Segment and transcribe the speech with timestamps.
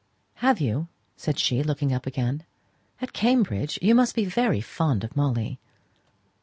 [0.37, 2.43] "Have you?" said she, looking up again.
[3.01, 3.77] "At Cambridge?
[3.83, 5.59] You must be very fond of Molly!"